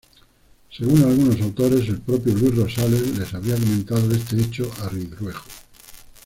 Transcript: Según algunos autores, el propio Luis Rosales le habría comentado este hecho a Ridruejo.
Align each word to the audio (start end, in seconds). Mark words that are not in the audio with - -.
Según 0.71 1.03
algunos 1.03 1.39
autores, 1.41 1.87
el 1.87 2.01
propio 2.01 2.33
Luis 2.33 2.55
Rosales 2.55 3.03
le 3.19 3.37
habría 3.37 3.53
comentado 3.55 4.11
este 4.11 4.41
hecho 4.41 4.71
a 4.81 4.89
Ridruejo. 4.89 5.45